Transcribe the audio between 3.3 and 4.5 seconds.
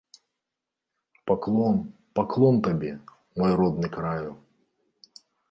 мой родны краю!